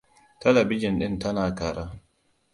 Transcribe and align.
Talabijin 0.39 0.99
din 0.99 1.19
tana 1.19 1.55
kara. 1.55 1.85